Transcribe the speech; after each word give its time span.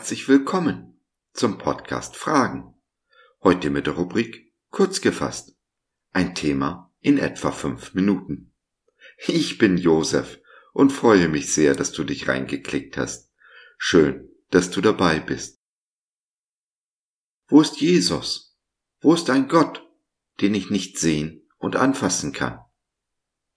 herzlich 0.00 0.28
willkommen 0.28 0.98
zum 1.34 1.58
Podcast 1.58 2.16
Fragen. 2.16 2.74
Heute 3.42 3.68
mit 3.68 3.86
der 3.86 3.96
Rubrik 3.96 4.50
Kurz 4.70 5.02
gefasst. 5.02 5.58
Ein 6.12 6.34
Thema 6.34 6.90
in 7.00 7.18
etwa 7.18 7.52
fünf 7.52 7.92
Minuten. 7.92 8.54
Ich 9.26 9.58
bin 9.58 9.76
Josef 9.76 10.40
und 10.72 10.90
freue 10.90 11.28
mich 11.28 11.52
sehr, 11.52 11.74
dass 11.74 11.92
du 11.92 12.04
dich 12.04 12.28
reingeklickt 12.28 12.96
hast. 12.96 13.30
Schön, 13.76 14.30
dass 14.48 14.70
du 14.70 14.80
dabei 14.80 15.20
bist. 15.20 15.60
Wo 17.48 17.60
ist 17.60 17.82
Jesus? 17.82 18.56
Wo 19.02 19.12
ist 19.12 19.28
ein 19.28 19.48
Gott, 19.48 19.86
den 20.40 20.54
ich 20.54 20.70
nicht 20.70 20.98
sehen 20.98 21.46
und 21.58 21.76
anfassen 21.76 22.32
kann? 22.32 22.60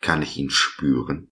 Kann 0.00 0.20
ich 0.20 0.36
ihn 0.36 0.50
spüren? 0.50 1.30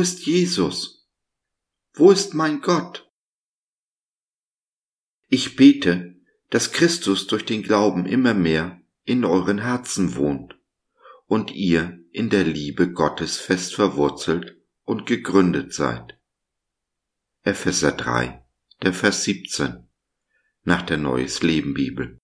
Ist 0.00 0.26
Jesus? 0.26 1.08
Wo 1.94 2.10
ist 2.10 2.34
mein 2.34 2.60
Gott? 2.60 3.10
Ich 5.28 5.56
bete, 5.56 6.16
dass 6.50 6.72
Christus 6.72 7.26
durch 7.26 7.44
den 7.44 7.62
Glauben 7.62 8.06
immer 8.06 8.34
mehr 8.34 8.80
in 9.04 9.24
euren 9.24 9.58
Herzen 9.58 10.14
wohnt 10.16 10.58
und 11.26 11.50
ihr 11.50 11.98
in 12.12 12.30
der 12.30 12.44
Liebe 12.44 12.92
Gottes 12.92 13.38
fest 13.38 13.74
verwurzelt 13.74 14.56
und 14.84 15.06
gegründet 15.06 15.74
seid. 15.74 16.18
Epheser 17.42 17.92
3, 17.92 18.44
der 18.82 18.94
Vers 18.94 19.24
17 19.24 19.88
nach 20.62 20.82
der 20.82 20.98
Neues 20.98 21.42
Leben 21.42 21.74
Bibel. 21.74 22.20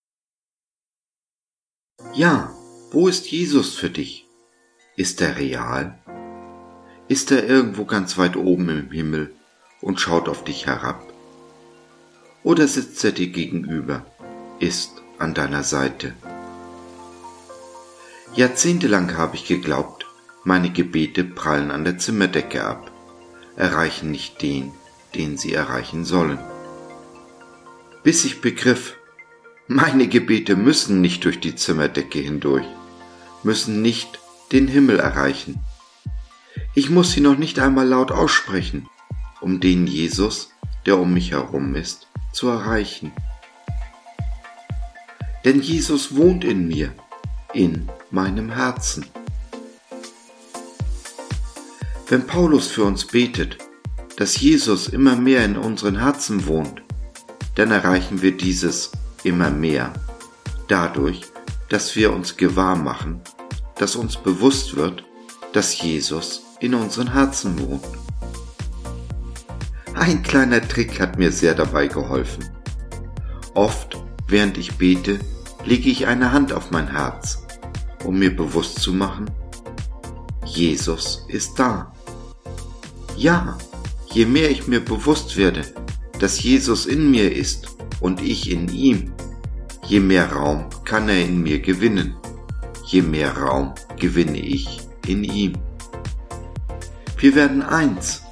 Ja, 2.13 2.55
wo 2.91 3.07
ist 3.07 3.29
Jesus 3.31 3.75
für 3.75 3.89
dich? 3.89 4.25
Ist 4.95 5.21
er 5.21 5.37
real? 5.37 6.01
Ist 7.07 7.29
er 7.31 7.47
irgendwo 7.47 7.85
ganz 7.85 8.17
weit 8.17 8.35
oben 8.35 8.67
im 8.69 8.89
Himmel 8.89 9.31
und 9.79 10.01
schaut 10.01 10.27
auf 10.27 10.43
dich 10.43 10.65
herab? 10.65 11.03
Oder 12.43 12.67
sitzt 12.67 13.03
er 13.03 13.11
dir 13.11 13.27
gegenüber, 13.27 14.03
ist 14.59 15.03
an 15.19 15.35
deiner 15.35 15.61
Seite? 15.61 16.15
Jahrzehntelang 18.33 19.15
habe 19.17 19.35
ich 19.35 19.45
geglaubt, 19.45 20.07
meine 20.43 20.71
Gebete 20.71 21.23
prallen 21.23 21.69
an 21.69 21.83
der 21.83 21.99
Zimmerdecke 21.99 22.63
ab, 22.63 22.91
erreichen 23.55 24.09
nicht 24.09 24.41
den, 24.41 24.71
den 25.13 25.37
sie 25.37 25.53
erreichen 25.53 26.05
sollen. 26.05 26.39
Bis 28.01 28.25
ich 28.25 28.41
begriff, 28.41 28.95
meine 29.67 30.07
Gebete 30.07 30.55
müssen 30.55 31.01
nicht 31.01 31.23
durch 31.23 31.39
die 31.39 31.55
Zimmerdecke 31.55 32.17
hindurch, 32.17 32.65
müssen 33.43 33.83
nicht 33.83 34.19
den 34.51 34.67
Himmel 34.67 34.99
erreichen, 34.99 35.59
ich 36.75 36.89
muss 36.89 37.13
sie 37.13 37.21
noch 37.21 37.37
nicht 37.37 37.57
einmal 37.57 37.87
laut 37.87 38.11
aussprechen, 38.11 38.89
um 39.39 39.61
den 39.61 39.87
Jesus, 39.87 40.49
der 40.85 40.99
um 40.99 41.13
mich 41.13 41.31
herum 41.31 41.73
ist, 41.73 42.07
zu 42.33 42.49
erreichen. 42.49 43.13
Denn 45.45 45.61
Jesus 45.61 46.15
wohnt 46.15 46.43
in 46.43 46.67
mir, 46.67 46.93
in 47.53 47.89
meinem 48.11 48.51
Herzen. 48.51 49.05
Wenn 52.09 52.27
Paulus 52.27 52.67
für 52.67 52.83
uns 52.83 53.05
betet, 53.05 53.57
dass 54.17 54.39
Jesus 54.39 54.89
immer 54.89 55.15
mehr 55.15 55.45
in 55.45 55.55
unseren 55.55 55.97
Herzen 55.97 56.45
wohnt, 56.45 56.81
dann 57.55 57.71
erreichen 57.71 58.21
wir 58.21 58.35
dieses 58.35 58.91
immer 59.23 59.49
mehr 59.49 59.93
dadurch, 60.67 61.21
dass 61.69 61.95
wir 61.95 62.11
uns 62.11 62.35
gewahr 62.35 62.75
machen, 62.75 63.21
dass 63.77 63.95
uns 63.95 64.17
bewusst 64.17 64.75
wird, 64.75 65.05
dass 65.53 65.81
Jesus 65.81 66.44
in 66.65 66.73
unseren 66.73 67.13
Herzen 67.13 67.59
wohnt. 67.59 67.85
Ein 69.93 70.23
kleiner 70.23 70.67
Trick 70.67 70.99
hat 70.99 71.17
mir 71.17 71.31
sehr 71.31 71.53
dabei 71.53 71.87
geholfen. 71.87 72.49
Oft, 73.53 73.97
während 74.27 74.57
ich 74.57 74.75
bete, 74.75 75.19
lege 75.63 75.89
ich 75.89 76.07
eine 76.07 76.31
Hand 76.31 76.51
auf 76.51 76.71
mein 76.71 76.91
Herz, 76.91 77.45
um 78.03 78.17
mir 78.17 78.35
bewusst 78.35 78.79
zu 78.79 78.93
machen, 78.93 79.29
Jesus 80.43 81.25
ist 81.27 81.57
da. 81.57 81.93
Ja, 83.15 83.57
je 84.11 84.25
mehr 84.25 84.49
ich 84.49 84.67
mir 84.67 84.83
bewusst 84.83 85.37
werde, 85.37 85.61
dass 86.19 86.41
Jesus 86.41 86.87
in 86.87 87.11
mir 87.11 87.35
ist 87.35 87.77
und 87.99 88.21
ich 88.21 88.49
in 88.49 88.69
ihm, 88.69 89.13
je 89.85 89.99
mehr 89.99 90.31
Raum 90.31 90.65
kann 90.83 91.09
er 91.09 91.21
in 91.21 91.41
mir 91.41 91.59
gewinnen, 91.59 92.15
je 92.87 93.03
mehr 93.03 93.37
Raum 93.37 93.73
gewinne 93.99 94.39
ich 94.39 94.81
in 95.05 95.23
ihm. 95.23 95.53
Wir 97.17 97.33
werden 97.33 97.61
eins, 97.61 98.23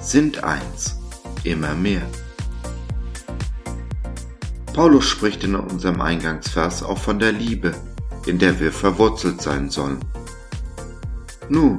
sind 0.00 0.42
eins, 0.42 0.96
immer 1.44 1.74
mehr. 1.74 2.02
Paulus 4.72 5.04
spricht 5.04 5.44
in 5.44 5.54
unserem 5.56 6.00
Eingangsvers 6.00 6.82
auch 6.82 6.96
von 6.96 7.18
der 7.18 7.32
Liebe, 7.32 7.74
in 8.26 8.38
der 8.38 8.58
wir 8.58 8.72
verwurzelt 8.72 9.42
sein 9.42 9.68
sollen. 9.68 10.00
Nun, 11.50 11.76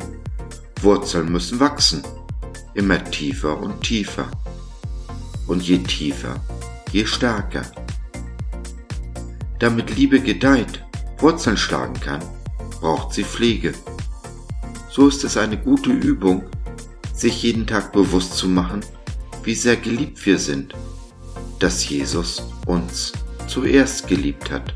Wurzeln 0.81 1.31
müssen 1.31 1.59
wachsen, 1.59 2.03
immer 2.75 3.03
tiefer 3.05 3.59
und 3.59 3.81
tiefer. 3.81 4.29
Und 5.47 5.63
je 5.63 5.79
tiefer, 5.79 6.35
je 6.91 7.05
stärker. 7.05 7.63
Damit 9.57 9.95
Liebe 9.95 10.19
gedeiht, 10.19 10.83
Wurzeln 11.17 11.57
schlagen 11.57 11.99
kann, 11.99 12.23
braucht 12.79 13.13
sie 13.13 13.23
Pflege 13.23 13.73
so 14.91 15.07
ist 15.07 15.23
es 15.23 15.37
eine 15.37 15.57
gute 15.57 15.89
Übung, 15.89 16.43
sich 17.13 17.43
jeden 17.43 17.65
Tag 17.65 17.93
bewusst 17.93 18.35
zu 18.35 18.49
machen, 18.49 18.81
wie 19.43 19.55
sehr 19.55 19.77
geliebt 19.77 20.25
wir 20.25 20.37
sind, 20.37 20.75
dass 21.59 21.87
Jesus 21.87 22.43
uns 22.65 23.13
zuerst 23.47 24.07
geliebt 24.07 24.51
hat. 24.51 24.75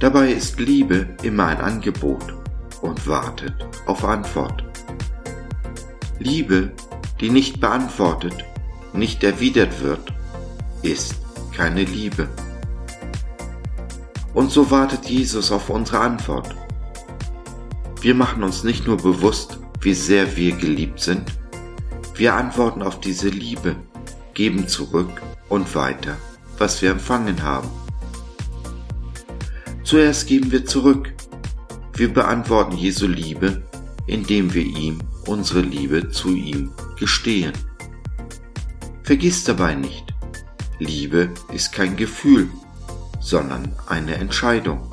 Dabei 0.00 0.32
ist 0.32 0.58
Liebe 0.58 1.16
immer 1.22 1.46
ein 1.46 1.60
Angebot 1.60 2.34
und 2.80 3.06
wartet 3.06 3.54
auf 3.86 4.04
Antwort. 4.04 4.64
Liebe, 6.18 6.72
die 7.20 7.30
nicht 7.30 7.60
beantwortet, 7.60 8.44
nicht 8.92 9.22
erwidert 9.22 9.80
wird, 9.80 10.12
ist 10.82 11.14
keine 11.56 11.84
Liebe. 11.84 12.28
Und 14.34 14.50
so 14.50 14.68
wartet 14.72 15.08
Jesus 15.08 15.52
auf 15.52 15.70
unsere 15.70 16.00
Antwort. 16.00 16.56
Wir 18.02 18.16
machen 18.16 18.42
uns 18.42 18.64
nicht 18.64 18.88
nur 18.88 18.96
bewusst, 18.96 19.60
wie 19.80 19.94
sehr 19.94 20.36
wir 20.36 20.56
geliebt 20.56 20.98
sind, 20.98 21.22
wir 22.16 22.34
antworten 22.34 22.82
auf 22.82 22.98
diese 22.98 23.28
Liebe, 23.28 23.76
geben 24.34 24.66
zurück 24.66 25.22
und 25.48 25.72
weiter, 25.76 26.16
was 26.58 26.82
wir 26.82 26.90
empfangen 26.90 27.44
haben. 27.44 27.70
Zuerst 29.84 30.26
geben 30.26 30.50
wir 30.50 30.66
zurück. 30.66 31.14
Wir 31.94 32.12
beantworten 32.12 32.76
Jesu 32.76 33.06
Liebe, 33.06 33.62
indem 34.06 34.52
wir 34.52 34.64
ihm 34.64 34.98
unsere 35.26 35.60
Liebe 35.60 36.10
zu 36.10 36.34
ihm 36.34 36.72
gestehen. 36.98 37.52
Vergiss 39.04 39.44
dabei 39.44 39.76
nicht, 39.76 40.12
Liebe 40.80 41.30
ist 41.52 41.72
kein 41.72 41.96
Gefühl, 41.96 42.50
sondern 43.20 43.72
eine 43.86 44.16
Entscheidung. 44.16 44.91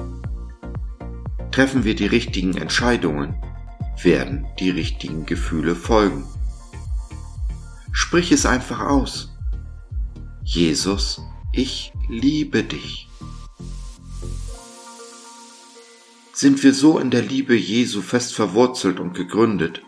Treffen 1.52 1.84
wir 1.84 1.96
die 1.96 2.06
richtigen 2.06 2.56
Entscheidungen, 2.56 3.36
werden 4.04 4.46
die 4.60 4.70
richtigen 4.70 5.26
Gefühle 5.26 5.76
folgen. 5.76 6.26
Sprich 7.92 8.32
es 8.32 8.46
einfach 8.46 8.82
aus. 8.82 9.36
Jesus, 10.44 11.22
ich 11.52 11.92
liebe 12.08 12.64
dich. 12.64 13.08
Sind 16.34 16.64
wir 16.64 16.74
so 16.74 17.00
in 17.00 17.12
der 17.12 17.24
Liebe 17.24 17.56
Jesu 17.56 18.02
fest 18.02 18.34
verwurzelt 18.34 19.00
und 19.00 19.14
gegründet, 19.14 19.82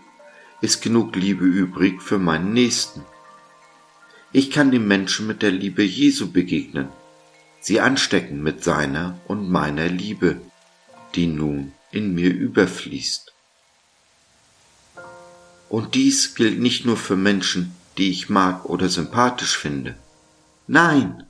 ist 0.61 0.81
genug 0.81 1.15
Liebe 1.15 1.45
übrig 1.45 2.01
für 2.01 2.17
meinen 2.17 2.53
Nächsten. 2.53 3.03
Ich 4.33 4.51
kann 4.51 4.71
dem 4.71 4.87
Menschen 4.87 5.27
mit 5.27 5.41
der 5.41 5.51
Liebe 5.51 5.83
Jesu 5.83 6.31
begegnen, 6.31 6.89
sie 7.61 7.79
anstecken 7.79 8.43
mit 8.43 8.63
seiner 8.63 9.19
und 9.27 9.49
meiner 9.49 9.87
Liebe 9.87 10.41
die 11.15 11.27
nun 11.27 11.73
in 11.91 12.13
mir 12.13 12.33
überfließt. 12.33 13.33
Und 15.69 15.95
dies 15.95 16.35
gilt 16.35 16.59
nicht 16.59 16.85
nur 16.85 16.97
für 16.97 17.15
Menschen, 17.15 17.73
die 17.97 18.09
ich 18.09 18.29
mag 18.29 18.65
oder 18.65 18.89
sympathisch 18.89 19.57
finde. 19.57 19.95
Nein, 20.67 21.23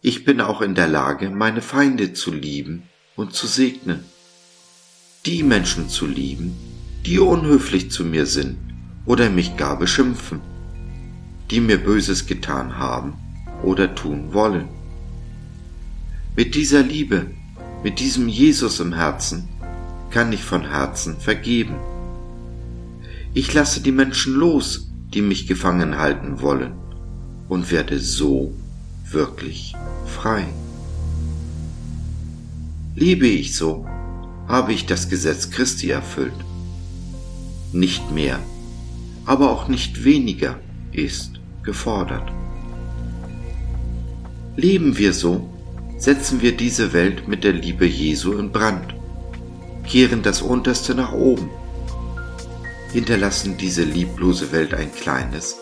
ich 0.00 0.24
bin 0.24 0.40
auch 0.40 0.60
in 0.60 0.74
der 0.74 0.88
Lage, 0.88 1.30
meine 1.30 1.62
Feinde 1.62 2.12
zu 2.12 2.32
lieben 2.32 2.84
und 3.16 3.34
zu 3.34 3.46
segnen. 3.46 4.04
Die 5.26 5.42
Menschen 5.42 5.88
zu 5.88 6.06
lieben, 6.06 6.56
die 7.06 7.18
unhöflich 7.18 7.90
zu 7.90 8.04
mir 8.04 8.26
sind 8.26 8.58
oder 9.06 9.30
mich 9.30 9.56
gar 9.56 9.78
beschimpfen, 9.78 10.40
die 11.50 11.60
mir 11.60 11.78
Böses 11.78 12.26
getan 12.26 12.78
haben 12.78 13.14
oder 13.62 13.94
tun 13.94 14.32
wollen. 14.32 14.68
Mit 16.34 16.54
dieser 16.54 16.82
Liebe, 16.82 17.30
mit 17.82 17.98
diesem 17.98 18.28
Jesus 18.28 18.80
im 18.80 18.92
Herzen, 18.92 19.48
kann 20.10 20.32
ich 20.32 20.44
von 20.44 20.68
Herzen 20.68 21.16
vergeben. 21.18 21.76
Ich 23.34 23.52
lasse 23.52 23.80
die 23.80 23.92
Menschen 23.92 24.34
los, 24.34 24.90
die 25.14 25.22
mich 25.22 25.46
gefangen 25.46 25.98
halten 25.98 26.40
wollen, 26.40 26.72
und 27.48 27.70
werde 27.70 27.98
so 27.98 28.52
wirklich 29.10 29.74
frei. 30.06 30.46
Liebe 32.94 33.26
ich 33.26 33.56
so, 33.56 33.86
habe 34.48 34.72
ich 34.72 34.86
das 34.86 35.08
Gesetz 35.08 35.50
Christi 35.50 35.90
erfüllt. 35.90 36.32
Nicht 37.72 38.12
mehr, 38.12 38.38
aber 39.24 39.50
auch 39.50 39.68
nicht 39.68 40.04
weniger 40.04 40.58
ist 40.92 41.40
gefordert. 41.62 42.30
Leben 44.56 44.98
wir 44.98 45.14
so, 45.14 45.51
setzen 46.02 46.42
wir 46.42 46.56
diese 46.56 46.92
Welt 46.92 47.28
mit 47.28 47.44
der 47.44 47.52
Liebe 47.52 47.86
Jesu 47.86 48.36
in 48.36 48.50
Brand, 48.50 48.92
kehren 49.86 50.24
das 50.24 50.42
Unterste 50.42 50.96
nach 50.96 51.12
oben, 51.12 51.48
hinterlassen 52.90 53.56
diese 53.56 53.84
lieblose 53.84 54.50
Welt 54.50 54.74
ein 54.74 54.92
kleines, 54.92 55.60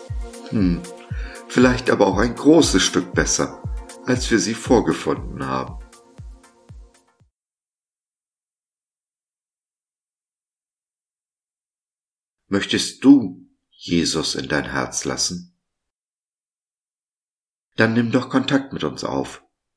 hm, 0.49 0.81
vielleicht 1.47 1.91
aber 1.91 2.07
auch 2.07 2.17
ein 2.17 2.33
großes 2.33 2.81
Stück 2.81 3.13
besser, 3.13 3.61
als 4.07 4.31
wir 4.31 4.39
sie 4.39 4.55
vorgefunden 4.55 5.45
haben. 5.45 5.77
Möchtest 12.47 13.03
du 13.03 13.47
Jesus 13.69 14.33
in 14.33 14.47
dein 14.47 14.71
Herz 14.71 15.05
lassen? 15.05 15.55
Dann 17.75 17.93
nimm 17.93 18.11
doch 18.11 18.31
Kontakt 18.31 18.73
mit 18.73 18.83
uns 18.83 19.03
auf 19.03 19.43